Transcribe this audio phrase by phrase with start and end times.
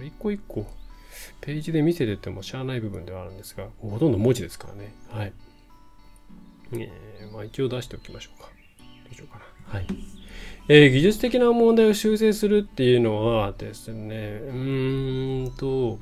[0.00, 0.66] これ一個一個
[1.42, 4.94] ページで見せててもしゃあない部分ではあるんですが、ほとんど文字ですからね。
[5.10, 5.32] はい。
[6.72, 8.48] えー、まあ一応出しておきましょうか。
[8.48, 9.78] どうしようかな。
[9.78, 9.86] はい。
[10.68, 15.98] えー、技術的な問題を修正するっていうのはですね、うーんと、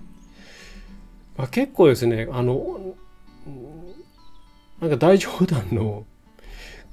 [1.36, 2.94] まあ、結構ですね、あの、
[4.80, 6.06] なんか大冗談の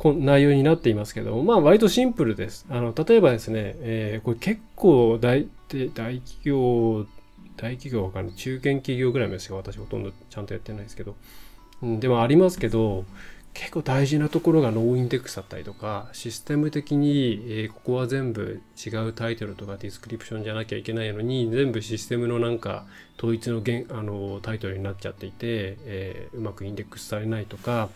[0.04, 2.66] 内容になっていますけど、まあ割とシンプルです。
[2.70, 5.48] あの、例えばですね、えー、これ結構大、
[5.94, 7.06] 大企業、
[7.58, 8.36] 大企業わかんない。
[8.36, 9.58] 中堅企業ぐらいですよ。
[9.58, 11.16] 私ほとんどちゃんとやってないですけど。
[11.82, 13.06] うん、でもありますけど、
[13.56, 22.86] 結構大事なところが noindex だったりとか、システム的に、えー、ここは全部違うタイトルとか description じゃなきゃいけないのに、全部システムのなんか
[23.18, 23.64] 統一の
[23.98, 27.90] あのタイトルになっちゃっていて、えー、うまくインデックスされないとか、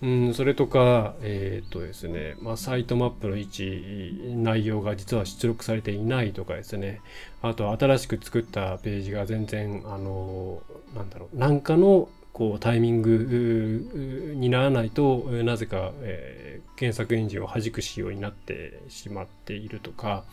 [0.00, 7.00] うん、それとか、えっ、とですね、まあ、サイトマップの位置、内容が実は出力されていないとかですね、
[7.42, 10.62] あと新しく作ったページが全然、あの、
[10.94, 20.24] なんだろう、なんかのこうタイミングにならないとなぜか、えー、検索エンジンを弾く仕様になってしまっているとか。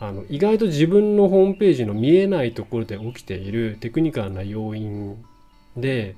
[0.00, 5.24] あの意外と自分のホームページの見えないところで起きているテクニカルな要因
[5.76, 6.16] で、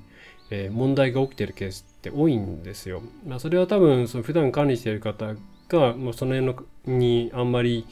[0.49, 3.01] えー、問題が起きているケースって多いんですよ。
[3.25, 5.35] まあ、それは多分その普段管理している方
[5.69, 7.85] がもうその辺のにあんまり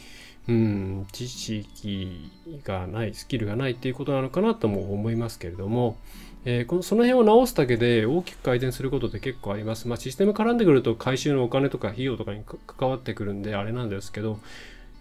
[0.48, 2.32] うん、知識
[2.64, 5.98] がない、スキルがないっていうことなのかなとも思いますけれども、
[6.46, 9.88] えー、このその辺を直すだけで大きく改善することって結構あります。
[9.88, 14.40] まあ、システム絡んでくると回収のお金とか費用とかに関わってくるんであれなんですけど、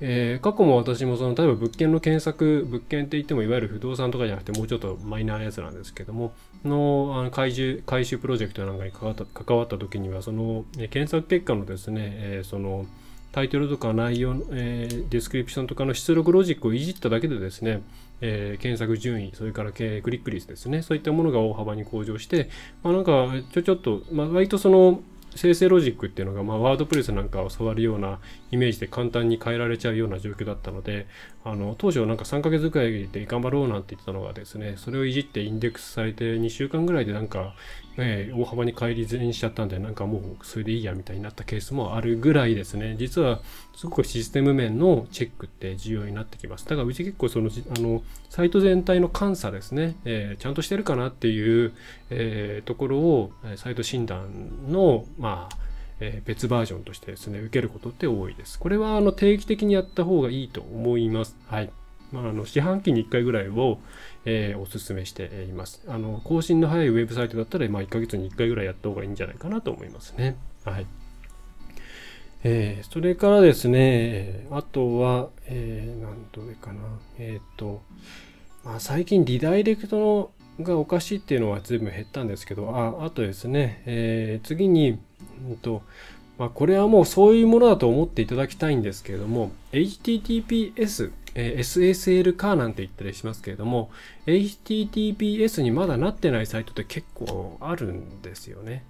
[0.00, 6.32] えー、過去も私もその例えば物件の検索物件って言ってもいわゆる不動産とかじゃなくてもうちょっとマイナーやつなんですけども
[6.64, 12.86] のあの回収回収プロジェクトなんかに関わった関わった時にはその、え検索結果のですね、えー、その
[13.34, 17.82] タイトルとか内容、えー、 description とかの出力ロジックをいじっただけでですね、
[18.20, 22.48] えー、検索順位、それからクリック率ですね、そういったものが大幅に向上して、
[22.84, 25.00] まあ、なんかちょちょっと、まあ、割とその
[25.36, 31.06] 生成ロジックっていうのが、まあ、ワードプレスなんかを触るようなイメージで簡単に変えられちゃうような状況だったので、
[31.44, 37.54] あの当初なんか3ヶ月くらいで頑張ろうなんて言ってたのがですね、それをいじってインデックスされて2週間ぐらいでなんか
[37.96, 42.96] えー、大幅に改善しちゃったんで、なんかもうそれでいいやみたいになったケースもあるぐらいですね。
[42.98, 43.40] 実は
[43.76, 46.64] すごくシステム面のチェックって重要になってきます。
[46.64, 51.72] だからうち結構その、あの、サイト全体の監査ですね、えー、ちゃんとしてるかなっていう、
[52.10, 55.56] えー、ところを、サイト診断の、まあ、
[56.00, 58.58] えー、別バージョンとしてですね、受けることって多いです。
[58.58, 61.34] これはあの定期的にやった方がいいと思います。
[61.46, 61.70] はい。
[62.12, 63.78] まあ、あの四半期に1回ぐらいを、
[64.26, 65.82] えー、お勧めしています。
[65.88, 70.36] あの更新の早いウェブサイトだったら、まあ、1ヶ月に1回ぐらいやった方がいいんじゃないかなと思いますね。
[70.66, 70.86] はい。
[72.42, 76.82] えー、それからですね、あとは、えー、何度上かな。
[77.18, 77.80] えっ、ー、と、
[78.62, 80.30] まあ、最近リダイレクトの
[80.60, 84.98] がおかしいっていうのは随分減ったんですけど、ああとですね、えー、次に、
[85.48, 85.82] うんと
[86.36, 93.90] まあ、これはもうそういうものだと思っていただきたいんですけれども、HTTPS えー、SSL 化なんて言ったりしますけれども、
[94.26, 98.84] HTTPS にまだなってないサイトって結構あるんですよね。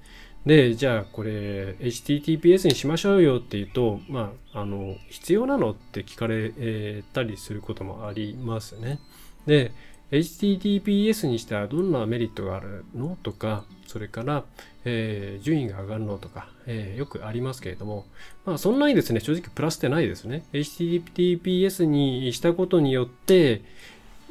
[0.44, 9.00] で、じゃあこれ HTTPS にしましょうよって言うと、まあ、あの、必要なのって聞かれたりすることもありますね。
[9.46, 9.72] で、
[10.10, 14.44] HTTPS にしたらどんなメリットがあるのとか、それから、
[14.84, 18.06] えー、順位が上がるのとか、えー、よくありますけれども、
[18.44, 20.44] まあそんなにですね、正直プラスってないですね。
[20.52, 23.62] HTTPS にしたことによって、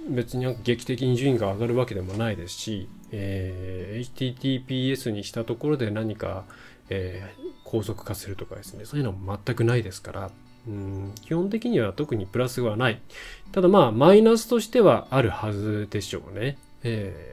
[0.09, 6.43] 別に劇的に順位が上がるわけでもないですし、えー、HTTPS にしたところで何か、
[6.89, 10.31] えー、高速化するとかですね、そういうのも全くないですから、
[10.67, 13.01] うん基本的には特にプラスはない。
[13.51, 16.57] ただまあ、マイナスとしてはあるはずでしょうね。
[16.83, 17.32] え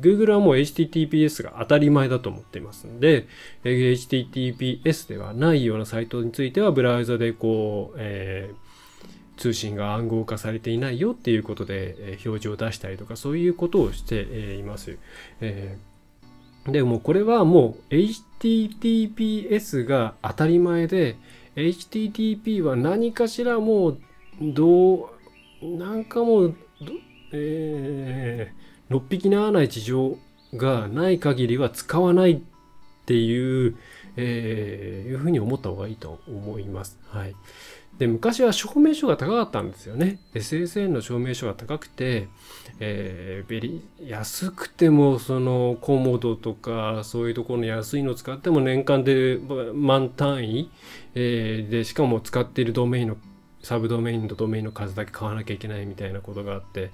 [0.00, 3.26] Google はもう HTTPS が当たり前だと思っていますので、
[3.64, 14.98] HTTPS ではないようなサイトについてはブラウザでこう、えー、通信が暗号化されていないよっていうことで、えー、表示を出したりとかそういうことをして、います。
[15.40, 21.16] えー、でもこれはもう HTTPS が当たり前で
[21.56, 23.98] HTTP は何かしらもう
[24.40, 25.10] ど
[25.62, 26.56] うなんかもう
[27.32, 28.54] えー、
[28.90, 30.18] 6匹ならない事情
[30.54, 32.40] がない限りは使わないっ
[33.06, 33.76] ていう、
[34.16, 36.98] えー、いうふうに思った方がいいと思います。
[37.08, 37.34] はい。
[37.98, 40.18] で、昔は証明書が高かったんですよね。
[40.34, 42.28] SSN の証明書が高くて、
[42.80, 49.38] えー、ベリ安くてもそのコモドとかそういうところの安いのを使っても年間で
[49.74, 50.70] 万単位、
[51.14, 53.16] えー、でしかも使っているドメインの
[53.62, 56.90] サブドメインとドメインの数だけ買わなきゃいけないみたいなことがあって、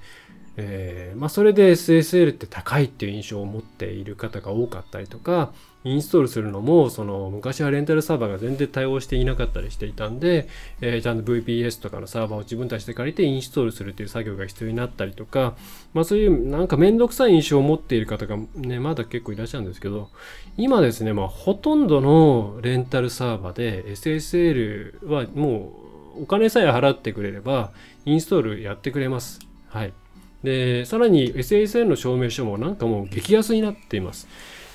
[0.59, 5.53] えー、まあ、それで SSL って高いっていう印象を持っている方が多かったりとか、
[5.85, 10.49] インストールするのも、その昔はレンタルサーバーが全然対応していなかったりしていたんで、
[10.81, 15.57] えー、ちゃんと VPS とかのサーバーを自分たちで借りてインストールするっていう作業が必要になったりとか、
[15.93, 20.09] まあそういうなんかめんどくさい印象を持っている方がね、まだ結構いらっしゃるんですけど、
[20.57, 25.86] 今ですね、まあほとんどのレンタルサーバーで SSL はもう
[26.21, 27.73] お金さえ払ってくれれば
[28.05, 29.41] インストールやってくれます。
[29.69, 29.93] はい。
[30.43, 34.29] で、さらに SSL の証明書もなんかもう激安になっています。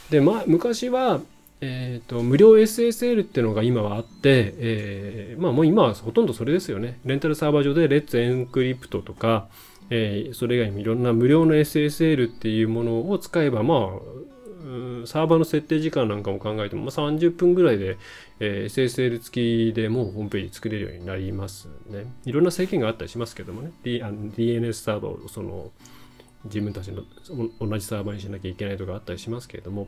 [0.09, 1.21] で、まあ、昔は、
[1.61, 6.99] えーと、無料 SSL っていうのが今はあって、えー、まあもう今はほとんどそれですよね。
[7.05, 9.47] レンタルサーバー上でレッツエンクリプトとか、
[9.91, 13.79] えー、それ以外にいろんな無料の SSL っていうものを使えば、まあ、
[15.05, 17.97] サーバーの設定時間なんかも考えても、まあ、30分ぐらいで、
[18.39, 22.05] えー、SSL 付きでもうホームページ作れるようになりますね。
[22.25, 25.71] いろんな制限があったりしますけどもね、D、DNS サーバーをその
[26.45, 27.03] 自分たちの
[27.59, 29.87] 同じサーバーにしなきゃいけないとかあったりしますけれども、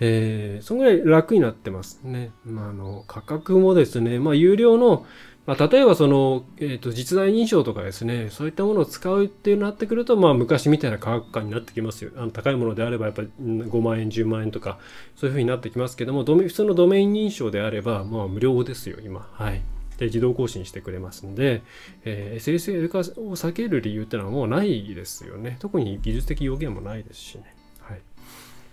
[0.00, 2.30] えー、そのぐらい楽になってますね。
[2.44, 5.06] まあ、あの、価格もですね、まあ、有料の、
[5.48, 12.10] まあ、例えばその、えっ、ー、と、実在認証とかですね、そういったものを使うっていうなってくると、まあ、昔みたいな価格感になってきますよ。
[12.18, 14.78] あの高いものであれば、やっぱり5万円、10万円とか、
[15.16, 19.26] そういうふうになってきますけども、普通のドメイン認証であれば、まあ、無料ですよ、今。
[19.32, 19.62] はい。
[19.96, 21.62] で、自動更新してくれますんで、
[22.04, 23.02] えー、SSL 化を
[23.34, 25.56] 避ける理由ってのはもうないですよね。
[25.60, 27.54] 特に技術的要件もないですしね。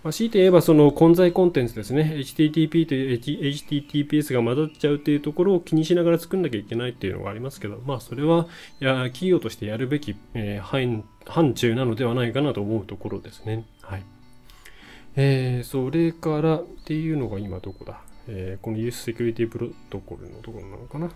[0.06, 8.46] まあ、強いて言えばその混在コンテンツですね、HTTP と HTTPS が混ざっちゃうっていうところを気にしながら作んなきゃいけないっていうのがありますけど、まあそれは
[8.80, 13.64] いや企業としてやるべき、えー、範範疇なのではないかなと思うところですね。
[13.82, 14.04] はい。
[15.16, 21.10] えー、それからっていうのが今どこだ、えー、この US Security プロトコルのところなのかな？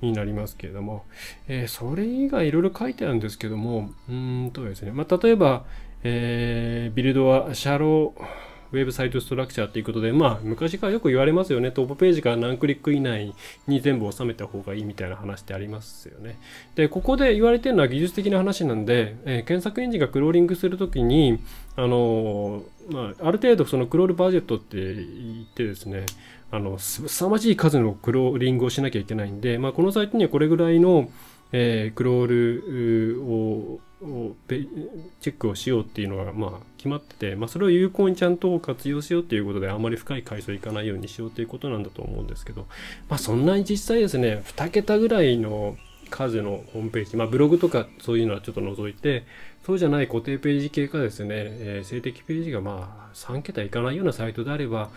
[0.00, 1.04] になりますけれども、
[1.48, 5.64] えー、それ以外いろいろ書いてあるんですけども、うんとですね、まあ、例えば、
[6.04, 11.70] えー、ビルドはシャローウェブサイトストラクチャーということで、まあ、昔からよく言われますよね。
[11.70, 13.34] トップページから何クリック以内
[13.66, 16.38] に全部収めた方がいいみたいな話ってありますよね。
[16.74, 21.38] で、ここで言われてるのは技術的な話なんで、えー、検索エンジンがクローリングするときに、
[21.76, 26.06] あのー、まあ、ある程度そのクロールバジェットって言ってですね、
[26.50, 31.10] あの、すさまじい数のクローリングをしなきゃいけないんで、まあ、このサイトにはこれぐらいの、
[31.52, 42.66] えー、クロールををチェックをしようっていうのがまあ決まってて、まあ、それを有効にちゃんと活用しようっていうことであまり深い階層いかないようにしようということなんだと思うんですけど、
[43.08, 45.76] まあ、そんなに実際ですね2桁ぐらいの
[46.10, 49.24] 数のホームページ、まあ、ブログとかそういうのはちょっと除いて
[49.64, 54.90] そうじゃない固定ページ系かですね、えー、静的ページがまあ3桁いかないようなサイトであれば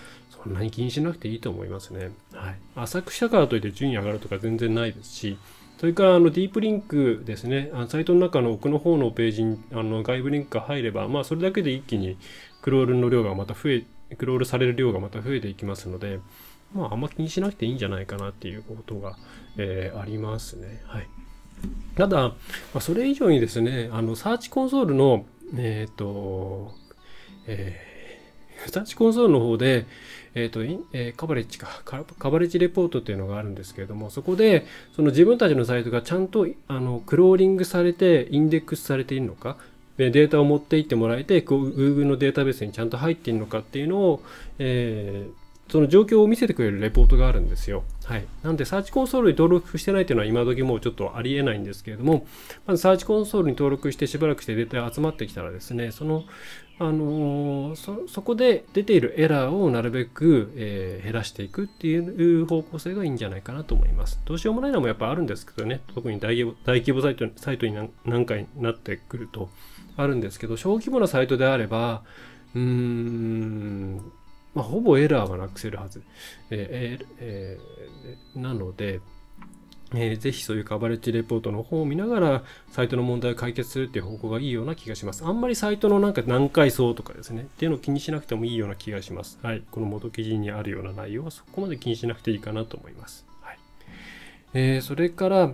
[0.43, 2.11] そんなに気にしなくていいと思いますね。
[2.33, 5.37] はい、浅くしたからといって順位上がるとか全然ないですし
[5.77, 12.17] それからあのディープリンクですね、サイトの中の奥の方のページにあの外部リンクが入れば、まあ、それだけで一気に
[12.61, 13.83] クロールの量がまた増え、
[14.15, 16.19] クロールされる量がまた増えていきますので、
[16.73, 19.17] まあ、あんま気にしなくていいんじゃないかなっていうことが、
[19.57, 20.81] えー、ありますね。
[20.85, 21.07] はい。
[21.95, 22.35] ただ、ま
[22.75, 25.25] あ、それ以上にですね、あの、サーチコンソールの、
[25.57, 26.73] えっ、ー、と、
[27.47, 27.94] えー、
[28.71, 29.85] タッチコンソールの方で、
[30.33, 30.61] えっ、と、
[30.93, 34.65] え、カバレッジか、カバレッジレポートっていうのがあるんですけれども、そこで、
[34.95, 39.57] その自分たちのサイトがちゃんと、あの、クローリングされて、インデックスされているのか、
[39.97, 44.21] データを持っていってもらえて、Google のデータベースにちゃんと入っているのかっていうのを、
[44.59, 47.83] えーその状況を見せてくれるレポートがあるんですよ。
[48.03, 48.25] はい。
[48.43, 52.27] なんで、サーチコンソールに登録してないというのは今時もうちょっとありえないんですけれども、
[52.67, 56.23] まずサーチコンソールに登録してしばらくしてデータが集まってきたらですね、その、
[56.77, 64.19] あのー、そ、そこで出ているエラーをなるべく、えー、減らしていくっていう方向性がいいんじゃないかなと思います。
[64.25, 67.73] どうしようもないのもやっぱあるんですけどね、特に大規模サイトサイトに
[68.05, 69.49] 何回なってくると
[69.95, 72.03] あるんですけど、小規模なサイトであれば、
[72.53, 74.11] うーん、
[74.55, 76.01] まあ、ほぼエラーはなくせるはず。
[76.49, 79.01] えーえー、なので、
[79.93, 85.23] えー、ぜひそういうカバレッジレポートの方を見ながら、サイトの問題を解決するっていう方向がいいような気がします。
[85.25, 89.37] あんまりサイトのなんか何回そうとかですね、っていうのを気にしなくてもいいような気がします。
[89.43, 89.63] はい。
[89.69, 93.25] この元記事にあるような内容はそこまで気にしなくていいかなと思います。
[93.41, 93.59] はい。
[94.53, 95.51] えー、それから、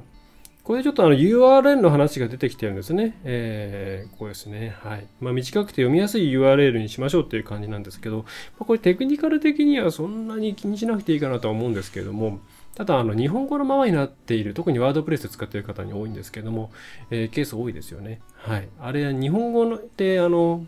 [0.71, 3.19] これちょっとあの URL の話が出てきてるんですね。
[3.25, 4.77] えー、ここですね。
[4.79, 5.07] はい。
[5.19, 8.23] まあ、短くて読みやすい URL にしましょうっていう感じなんですけど、ま
[8.61, 12.39] あ、これテクニカル的にはそんなに気にしなくていいかなとは思うんですけれども、
[12.73, 16.71] ただ、あの、日本語のままになっている、特にワードプレス使っている方に多いんですけども、
[17.09, 18.21] えー、ケース多いですよね。
[18.37, 18.69] はい。
[18.79, 20.65] あれ、日本語のって、あの、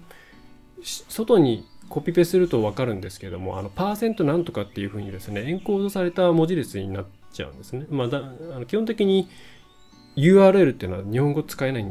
[0.83, 7.86] 外にコピペするとわかるんですけども、あの、パーセントなんとかっていうふうにですね、エンコードされた文字列になっちゃうんですね。
[7.89, 9.27] まあ、だあの基本的に
[10.15, 11.86] URL っていうのは日本語使えない、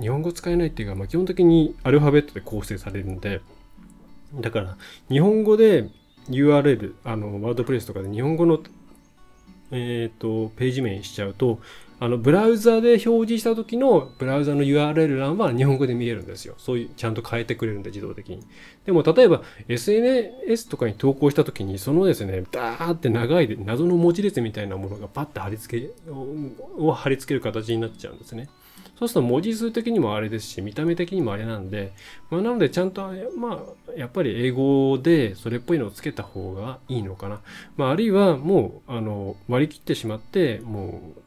[0.00, 3.40] 日本語使えないっていうか、まあ、基本的にアルファベットで構成されるんで、
[4.34, 4.76] だから
[5.08, 5.88] 日本語で
[6.28, 8.60] URL、あの、ワードプレスとかで日本語の、
[9.70, 11.60] えっ、ー、と、ページ名にしちゃうと、
[12.00, 16.54] あの、ブラウザで表示した時のブラウザの URL 欄は日本語で見えるんですよ。
[16.58, 18.40] そういう、ちゃんと変えてくれるんで、自動的に。
[18.86, 25.90] でも、例えば SNS とかに投稿した時に、そのですね、ダーって長い謎の文字列みたいなものがパッて貼り付け、
[26.78, 28.48] を貼り付ける形になっちゃうんですね。
[28.98, 31.92] そうすると文字数的にもあれですし、見た目的にもあれなんで、
[32.30, 37.40] まあ、なのでちゃんと、まあ、やっぱり英語でそれっぽいのをつけた方がいいのかな。
[37.76, 41.20] まあ、あるいはもう、あの、割り切ってしまって、もう、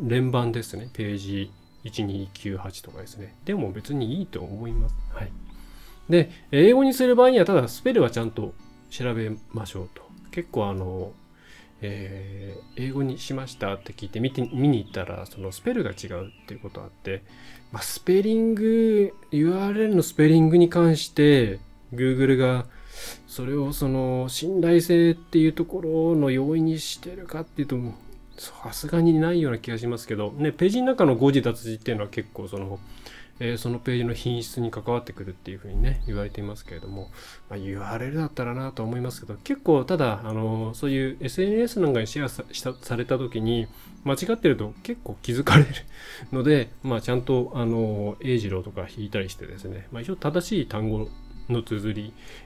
[0.00, 0.88] 連番ですね。
[0.92, 1.50] ページ
[1.84, 3.34] 1298とかですね。
[3.44, 4.94] でも別にいいと思います。
[5.12, 5.32] はい。
[6.08, 8.54] で、英語にする場合には、ただスペルはちゃんと
[8.90, 10.02] 調べましょうと。
[10.30, 11.12] 結構あの、
[11.82, 17.22] えー、英語にしましたって聞いて見て見に行ったらそのスペルが違うっていうことあって、
[17.72, 21.58] まあ、スペリング URL のスペリングに関して
[21.94, 22.66] Google が
[23.26, 27.76] それをその信頼性っていうところの要因にしてるかっていうと
[28.40, 32.78] さすがにないような気がしますけど、ね、ページの中の誤字脱字っていうのは結構その、
[33.38, 37.10] えー、そのページの品質に関わってくるっていうふうにね、言われていますけれども、
[37.50, 42.44] まあ、URL だったらなと思いますけど、結構ただ、あの、そういう SNS なんかにシェアさ
[42.80, 43.66] された時に、
[44.04, 45.68] 間違ってると結構気づかれる
[46.32, 51.10] ので、まあ、ちゃんと、あの、英二郎とか引いたりしてですね、まあ、一応正しい単語
[51.50, 51.92] の綴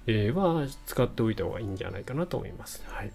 [0.07, 2.83] り、は使っておいた方がいいんじゃないかなと思います。
[2.89, 3.13] はい。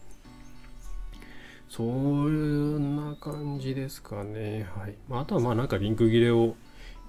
[1.69, 4.67] そんな感じですかね。
[4.75, 4.95] はい。
[5.07, 6.55] まあ、あとはまあなんかリンク切れを、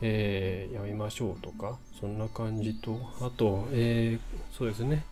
[0.02, 5.04] えー、やめましょうとか、そんな感じと、あと、えー、そうですね。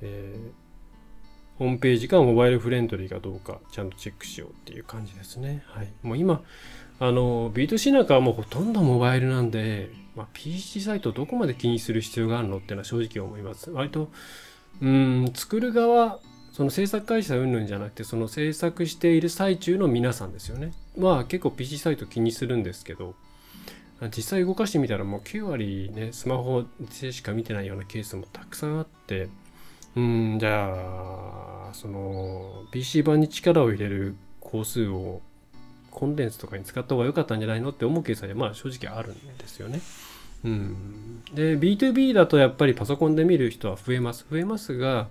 [0.00, 5.64] えー、ホームページがモバイルフレンドリーかどうか、ちゃんとチェックしようっていう感じですね。
[5.66, 5.92] はい。
[6.02, 6.42] もう今、
[7.00, 13.70] あの、B2C なんかはもうほとんどモバイルなんで、まあ、PC サイトどこまで気にする必要があるのっていうのは正直思います。
[13.72, 14.10] 割と、
[14.80, 16.20] うん、作る側
[16.58, 23.14] その制作会社云々じゃなくてその制作している最中の皆さんですよねまあ結構 PC サイト気にするんですけど
[24.16, 26.64] 実際動かしてみたらもう9割ねスマホ
[27.00, 29.28] でしか見てないようなケースもたくさんあって
[29.94, 30.74] うんじゃ
[31.70, 35.20] あその PC 版に力を入れる工数を
[35.92, 39.80] コンデンスとかに使った方が良かったんじゃないのって思うケースはまあ正直あるんですよね。
[40.44, 44.26] うん、で B2B だとやっぱりパソコンで見る人は増えます。
[44.30, 45.08] 増えますが、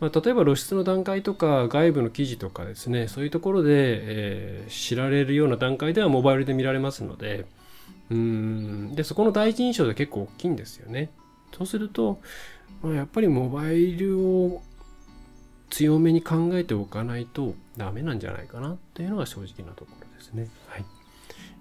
[0.00, 7.46] まあ、例えば露出の段階とか外部の記事とかですねそういうところで、えー、知られるような段階ではモバイルで見られますので
[8.10, 8.94] うん。
[8.94, 11.10] でそこの第一印象で結構大きいんですよね。
[11.56, 12.20] そうすると、
[12.82, 14.62] まあ、やっぱりモバイルを
[15.70, 20.48] 強めに考えておかないとダメなんじゃないかなっていうのが正直なところですね。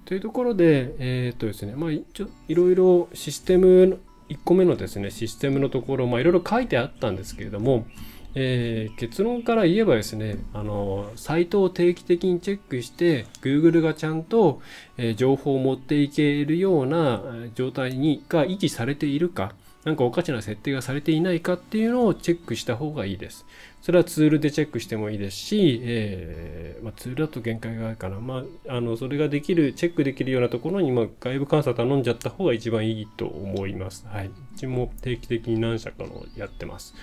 [0.06, 7.86] というところで、えー、っとですね、まあ、一応いろいろシステム、1個目のですね、システムのところ、まあ、いろいろ書いてあったんですけれども、
[8.34, 14.62] えー、結論から言えばですね、あの、サイトを定期的にチェックして、Google がちゃんと、
[14.98, 17.22] えー、情報を持っていけるような
[17.56, 19.54] 状態に、が維持されているか、
[19.84, 23.46] なんかおかしな設定がされていないかっていうのをチェックした方がいいです。
[23.82, 28.20] それはツールでチェックしてもいいですし、えーまあ、ツールだと限界があるかな。
[28.20, 34.06] まあ、あの、それができる、チェックできるようなところに、まあ、外部監査頼んじゃった方が一番いいと思います。
[34.08, 34.28] はい。
[34.28, 36.94] うちも定期的に何社かのやってます。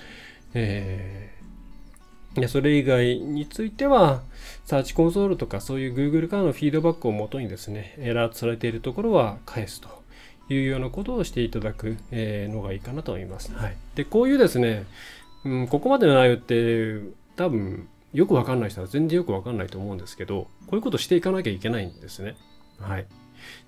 [0.55, 4.23] えー、でそれ以外については、
[4.65, 9.89] サーチコンソールとかそういう Google からのフィードバックをもとにですね、エラーされているところは返すと
[10.49, 13.53] いうようなことをしていただくのがいいかなと思います。
[13.53, 13.77] はい。
[13.97, 14.87] で、こういうですね、
[15.49, 17.01] うん、ここまでの内容って
[17.37, 22.37] 多分よくわかんない人は全然よくわかんないと思うんですけど、こういうことしていかなきゃいけないんですね。
[22.79, 23.07] はい。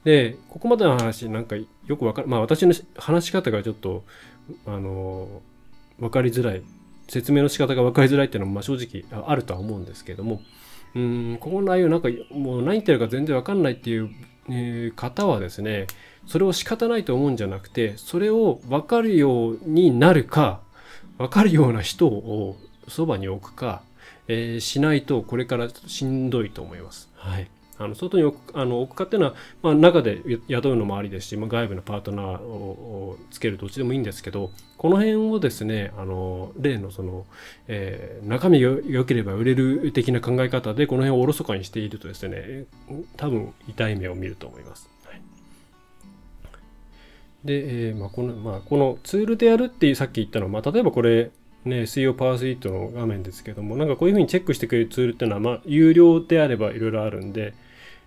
[0.04, 4.04] で、ここまでの話なんかよくわかる、まあ私の話し方がちょっと、
[4.66, 5.40] あの、
[5.98, 6.62] わかりづらい、
[7.08, 10.42] 説明の仕方がわかりづらいっていうのもまあ正直あるとは思うんですけども、
[10.94, 14.10] うん、ここの内容なんかもう何言ってるか全然わかんないっていう、
[14.48, 15.86] えー、方はですね、
[16.26, 20.60] それを仕方ないと思うんじゃなくて、それをわかるようになるか、
[21.20, 22.56] 分かるような人を
[22.88, 23.82] そばに置くか、
[24.26, 27.10] えー、しないとこれからしんどいと思います。
[27.14, 27.50] はい。
[27.76, 37.26] あの外に置くあの置くかっていうのは、まあ、中で雇うのもありですし、まあ、外部のパートナーをつけるどっちでもいいんですけどこの辺をですねあの例のその、
[37.68, 42.64] えー、中身が良ければ売れる的な考え方でこの辺をおろそかにしているとですね
[43.16, 44.88] 多分痛い目を見ると思います。
[47.44, 51.30] で、えー、まあ、この、まあ、このツールでやるっていうさっき言ったのは、まあ、例えばこれ、
[51.64, 57.54] ね、SEO パワースイートの画面ですけども、なんかこういうふうにチェックしてくれるツールっていうのは、まあ、有料であればいろいろあるんで、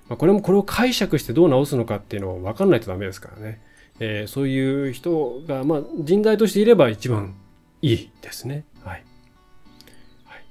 [0.10, 3.62] まあ、これもこれを解釈してどう直すのかっていうのを分かんないとダメですからね。
[4.00, 7.36] えー、そういう人が、まあ、人材としていれば一番
[7.82, 8.66] いいですね。
[8.84, 9.04] はい。
[10.26, 10.44] はい、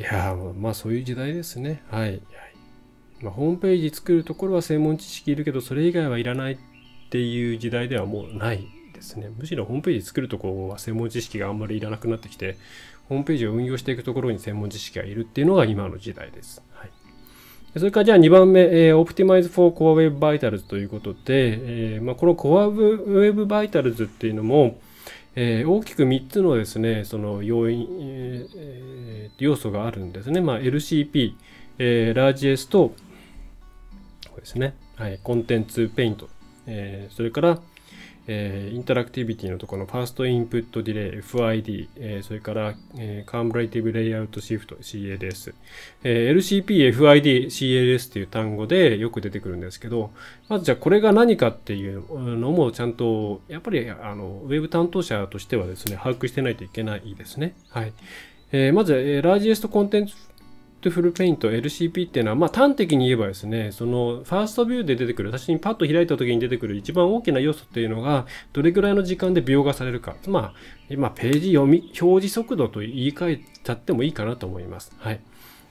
[0.00, 1.82] いやまあそういう時代ですね。
[1.90, 2.20] はい。
[3.22, 6.58] まあ、ホームページ作るところは専門知識いるけど、それ以外はいらない
[7.12, 9.30] っていう時代ではもうないですね。
[9.36, 12.56] むしろホームページ作るところは専門知識があんまりいらなくなってきて、
[13.10, 16.62] ホームページを運用していくところに専門知識がいるっていうのが今の時代です。
[16.72, 16.90] はい。
[17.76, 24.78] それからじゃあ2番目、えー、Optimize for Core Web Vitals ということで、えーまあ、この Core Web Vitals っていうのも、
[25.36, 30.40] えー、大きく3つのですね、その要因、えー、要素があるんですね。
[30.40, 31.34] まあ、LCP、
[31.78, 32.94] えー、ラージ S と、
[34.30, 36.30] これですね、はい、 Contentful Paint、
[36.66, 37.60] えー、それから、
[38.28, 45.54] えー、 interactivity のところの First Input Delay、FID、えー、それから、えー、 Cumulative Layout Shift、CLS、
[46.04, 50.12] えー、LCP、FID、CLS という単語でよく出てくるんですけど、
[50.48, 57.54] まずじゃあこれが何かっていうのもちゃんと、やっぱりあのウェブ担当者としてはですね、把握してないといけないですね。
[57.70, 57.92] はい。
[58.52, 70.16] えー、まず、えー、 Largest Contentful Paint LCP っていうのは、まあ、端的に言えばですね、そのファーストビューで出てくる、私にパッと開いた時に出てくる一番大きな要素っていうのが、どれぐらいの時間で描画されるか。
[70.26, 70.54] まあ、
[70.90, 74.92] 今、ページ読み、表示速度と言い換えちゃってもいいかなと思います。
[74.98, 75.20] はい。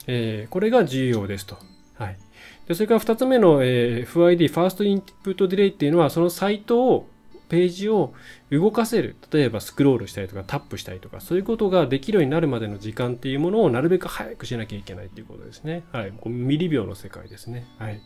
[0.06, 1.58] えー、これが重要ですと。
[1.94, 2.18] はい。
[2.66, 7.08] でそれから2つ目の、えー、FID、ファーストインプットディレイっていうのは、そのサイトを
[7.52, 8.14] ページを
[8.50, 9.14] 動かせる。
[9.30, 15.84] 例えばスクロールしたりとかタップしたりとか、そういうことができるようになるまでの時間っていうものをなるべく早くしなきゃいけないっていうことですね。
[15.92, 16.14] はい。
[16.24, 17.66] ミリ秒の世界ですね。
[17.76, 18.00] はい。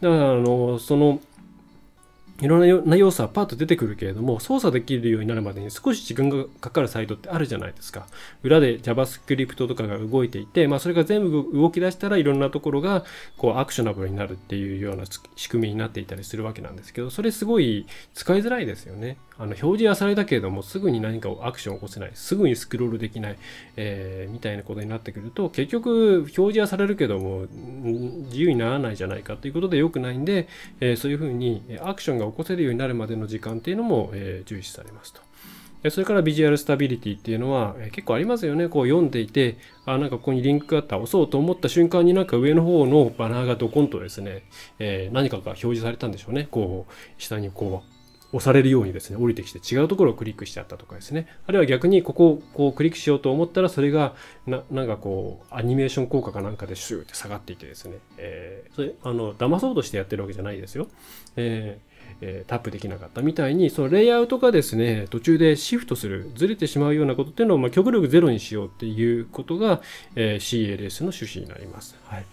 [0.00, 1.20] だから、あの、その、
[2.40, 8.06] いろんな要素はパッと出てくるけれども、操作できるようになるまでに少し時間がかかるサイトってあるじゃないですか。
[8.44, 13.04] 裏で JavaScript とかが動いていて、まあそれが全部動き出したらいろんなところが
[13.36, 19.16] こうアクショナブルになるっていうような仕組みになっていたりするわけなんですけど、それすごい使いづらいですよね。
[19.38, 23.36] あの表示はされたけれども、すぐに何かをアクションを起こせない、すぐにスクロールできない、
[23.76, 27.46] えー、みたいなことになってくると、結局表示はされるけども、
[28.26, 30.48] 自由にならないじゃないかということで良くないんで、
[30.80, 35.20] えー、そういうふうにアクションが起こせるようになるまでの時間っていうのも、えー、重視されますと。
[35.90, 38.68] それからビジュアルスタビリティっていうのは、結構ありますよね。
[38.68, 44.42] こう読んでいて、あ、なんかここにリンクがあった、押そうと思った瞬間になんか上の方のバナーがドコンとですね、
[44.80, 46.48] えー、何かが表示されたんでしょうね。
[46.50, 47.97] こう、下にこう、
[48.32, 51.26] 押されるようにですね、降りてきて違うところをクリックしちゃったとかですね。
[51.46, 54.14] あるいは逆にここをこうクリックしようと思ったら、それが
[54.46, 60.88] な、なんかこう、アニメーション効果かなんかでシューって下がっていてですね、えー、それ、あの、騙そうとしてやってるわけじゃないですよ。
[61.36, 61.78] え
[62.20, 69.80] えー、タップできなかったみたいに、そのレイアウトがですね、途中でシフトする、ずれてしまうようなことっていうのを、まあ、極力ゼロにしようっていうことが、
[70.16, 71.96] えー、CLS の趣旨になります。
[72.04, 72.26] はい。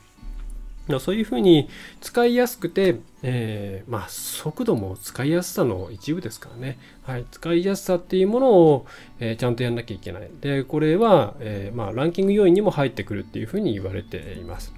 [0.99, 1.67] そういうふうに
[2.01, 6.77] 使いやすくて、えー、まあ、速度も使いやすさの一部ですからね。
[7.03, 7.25] はい。
[7.31, 8.85] 使いやすさっていうものを、
[9.19, 10.29] えー、ちゃんとやんなきゃいけない。
[10.41, 14.73] で、これは、えー、まあ、ランキング要因にも入ってくるっていうふうに言われています。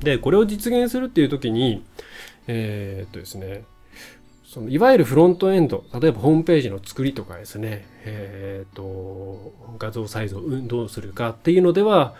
[0.00, 1.84] で、これを実現するっていう時に、
[2.48, 3.64] えっとですね、
[4.44, 12.16] そのいわゆるフロントエンド、例えばホームページの作りとかですね、えっ、と、画像サイズをどうするかっていうのでは、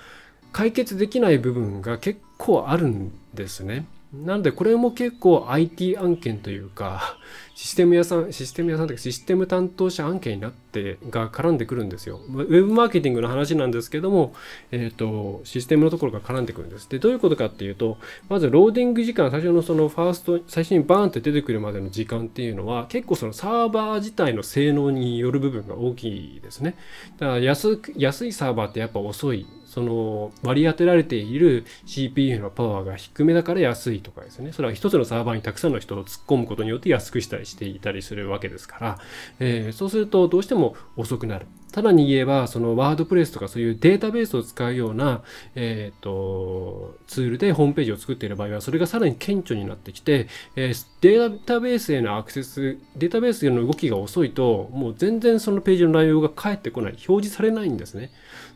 [0.53, 2.30] 解決できない部分が結構
[2.67, 3.87] あるんですね。
[4.13, 7.17] なのでこれも結構 IT 案件というか、
[7.55, 12.19] システム屋さん、システム屋さんというかシステム担当者案件になってが絡んでくるんですよ。
[12.29, 14.35] ウェブマーケティングの話なんですけども、
[14.73, 16.89] えっ、ー、と、システムのところが絡んでくるんです。
[16.91, 17.99] で、どういうことかっていうと、
[18.29, 26.77] まずローディング時間、最初のそのファースト、最初にバーンって出てくるまでの時間っていうのは、結構そのサーバー自体の性能による部分が大きいですね。
[27.19, 34.53] だから安安いサーバーってやっぱ遅いその割り当てられている CPU のパワーが低めだから安いとかですね。
[34.53, 38.99] それは一つのサーバーにたくさんの人を突っ込むことによって安くしたりしていたりするわけですから、
[39.39, 41.47] えー、そうするとどうしても遅くなる。
[41.73, 45.23] さらに言えば、そのワードプレスとかそういうデータベースを使うような、
[45.55, 58.11] え、ー、と、ツールでホームページを作っている場合は、それがさらに顕著になってきて、えー、データベースへのアクセス、データベースへの動きが遅いと、もう全然そのページの内容が返ってこない、表示されないんですね。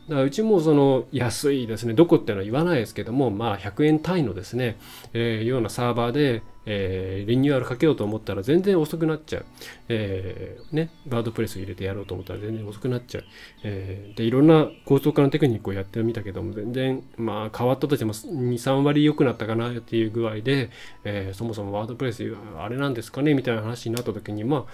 [0.07, 4.77] だからうちもその安いですね、どこっていうのは言わないですけども、まあ100円単位のですね、
[5.13, 9.45] えー、ようなサーバーで、えー、リニューアルかけようと思ったら全然遅くなっちゃう。
[9.89, 13.23] えー、ね、バードプレス入れてやろうと思ったら全然遅くなっちゃう。
[13.63, 20.69] えー、で、いろんな高速化のテクニックをやってみたけども、全然、まあ変わったとしても2、3割良くなったかなっていう具合で、
[21.03, 22.23] え、そもそもワードプレス
[22.59, 24.65] あれなんですかねみたいな話になった時に、ま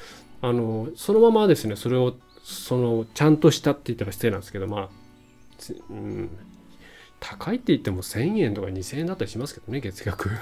[0.41, 4.89] あ、あの、そのままですね、それをそのちゃんとしたって言ったら失礼なんですけどまあ、
[5.89, 6.29] うん、
[7.19, 10.31] 高いって言っても1000円とか2000円だったりしますけどね月額。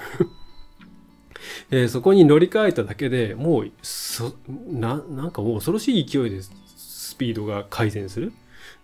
[1.70, 8.32] えー、そこに乗り換えただけでもうそななんかもう恐ろしい勢いでスピードが改善する、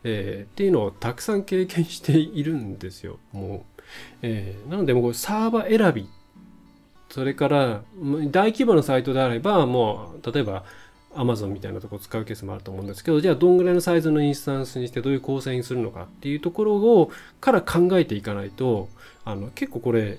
[0.05, 3.83] えー、っていうのをたくさん経験しているんですよもう、
[4.22, 6.09] えー、なのでもうサーバー選び。
[7.09, 7.83] それから
[8.31, 10.64] 大規模なサイトであればもう例えば
[11.16, 18.88] Amazon みたいなとこ使うケースもあると思うんですけどじゃあどんぐらいのサイズのインスタンスにしてどういう構成にするのかっていうところをから考えていかないと
[19.24, 20.18] あの結構これ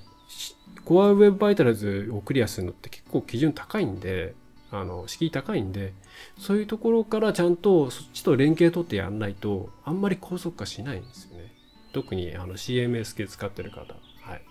[0.85, 4.33] コアウェブバイタルズをクリアするのって結構基準高いんで
[4.71, 5.93] あの敷居高いんで
[6.37, 11.53] そういうところからちゃんとそっちと連携取ってやんないとあんまり高速化しないんですよね。
[11.93, 13.95] 特にあの CMS 系使ってる方。
[14.21, 14.41] はい。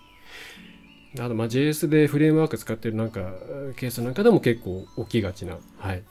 [1.19, 3.31] あとまあ JS でフレームワーク使ってるなんか
[3.77, 6.03] ケースなんかでも結構起きがちな、はい。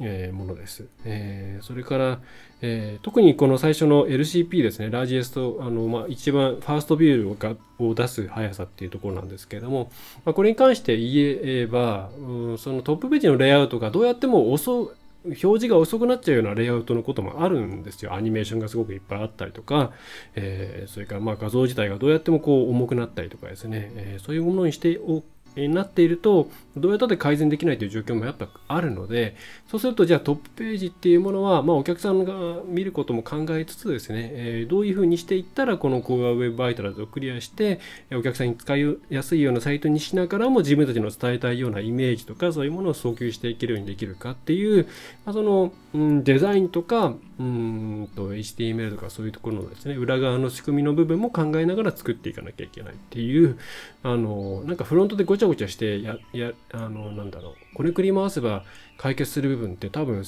[0.00, 0.86] えー、ものです。
[1.04, 2.20] えー、それから、
[2.62, 9.90] えー、特にこの最初の LCP ですね、ラージエスト、あの、まあ、一番ファーストビューを出す速さっていうところなんですけれども、
[10.24, 18.14] まあ、これに関して言えば、うん、そのトップページのレイアウトがどうやっても遅表示が遅くなっちゃうようなレイアウトのこともあるんですよ。
[18.14, 19.92] アニメーションがすごくいっぱいあったりとか、
[20.34, 25.22] えー、それからまあ画像自体がどうやってもこう重くなったりとかですね、えー、そういうものにしてお
[25.56, 29.36] になっているとどうやったって改善できないという状況もやっぱあるので
[29.68, 32.32] そうするとじゃあトップページっていうものは、まあ、お客さんが
[32.66, 37.80] 見ることも考えつつですね、え、どういうふうにしていったらこのコアウェブバイタルズをクリアして
[38.12, 44.86] お客さんに使いやすいようなサイトにしながらも自分たちの伝えたいようなイメージとかそういうものを訴求していけるようにできるかっていう、
[45.24, 53.58] まあ、その、うん、デザインとかうんと HTML とかそういうところのですね裏側の仕組みの部分も考えながら作っていかなきゃいけないっていう
[54.02, 58.64] あのなんかフロントでごちゃごちゃしてや やあのなんだろうこれくり回せば
[58.98, 60.22] 解決する部分って多分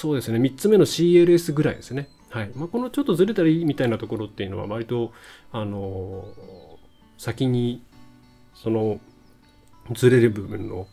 [0.00, 0.38] そうですね。
[0.38, 2.08] 3つ目の CLS ぐらいですね。
[2.30, 2.50] はい。
[2.56, 5.12] まあ、このちょっとずれたらいいみたいなところっていうのは割と
[5.52, 6.24] あの
[7.18, 7.82] 先に
[8.54, 8.98] その
[9.92, 10.88] ずれる部分の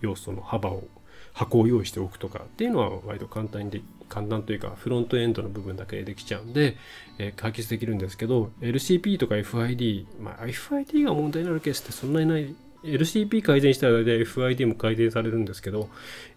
[0.00, 0.84] 要素の幅を
[1.32, 6.76] 箱を用意しておくとかっていうのは割と簡単にで簡単というかフロントエンドの部分だけでできちゃうんで、
[7.18, 12.54] えー、解決できるんですけど LCP とか FID、まあ、FID が問題になるケースってそんなにない。
[12.84, 15.88] LCP 改善したら大体 FID も改善されるんですけど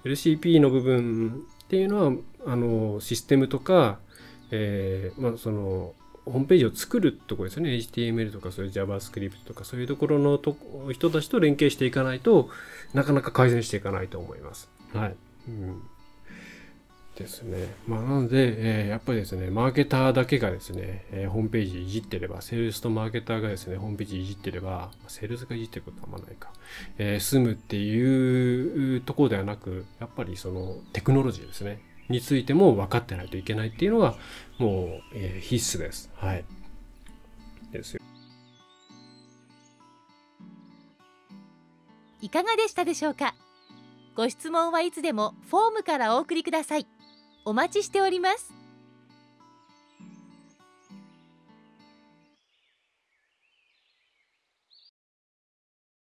[0.06, 2.14] LCP の部分っていうのは
[2.46, 4.00] あのシステムとか、
[4.52, 7.72] えー、まあ、そのホームページを作るところですよね。
[7.72, 10.56] HTML とかそういう JavaScript とかそういうところのと
[10.92, 12.50] 人たちと連携していかないと
[12.94, 14.70] なかなか改善していかないと思います。
[14.94, 15.16] はい、
[15.48, 15.82] うん。
[17.18, 17.74] ですね。
[17.88, 26.52] まあ、なので、えー、やっぱりですね、マーケターだけがですね、えー、ホームページいじってれば、セールスとマーケターがですね、ホームページいじってれば、セールスがいじってることはあんまないか、
[26.98, 34.16] えー、済むっていうところではなく、やっぱりそのテクノロジーですね、についても分かってないといけないっていうのが、
[34.58, 36.10] もう、えー、必須です。
[36.16, 36.46] はい。
[37.72, 38.02] ですよ。
[42.22, 43.36] いかがでしたでしょうか？
[44.16, 46.88] ご質問はいつでもフォームからお送りください。
[47.48, 48.57] お待ちしております。